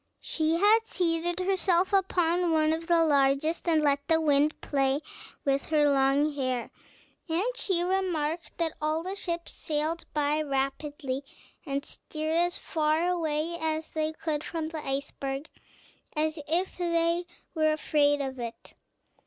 She 0.19 0.55
had 0.55 0.87
seated 0.87 1.41
herself 1.41 1.93
upon 1.93 2.51
one 2.51 2.73
of 2.73 2.87
the 2.87 3.05
largest, 3.05 3.67
and 3.67 3.83
let 3.83 4.07
the 4.07 4.19
wind 4.19 4.59
play 4.59 5.01
with 5.45 5.67
her 5.67 5.87
long 5.87 6.33
hair, 6.33 6.71
and 7.29 7.45
she 7.53 7.83
remarked 7.83 8.57
that 8.57 8.73
all 8.81 9.03
the 9.03 9.15
ships 9.15 9.53
sailed 9.53 10.05
by 10.11 10.41
rapidly, 10.41 11.23
and 11.67 11.85
steered 11.85 12.35
as 12.35 12.57
far 12.57 13.09
away 13.09 13.55
as 13.61 13.91
they 13.91 14.11
could 14.11 14.43
from 14.43 14.69
the 14.69 14.83
iceberg, 14.83 15.47
as 16.15 16.39
if 16.47 16.77
they 16.77 17.27
were 17.53 17.71
afraid 17.71 18.21
of 18.21 18.39
it. 18.39 18.73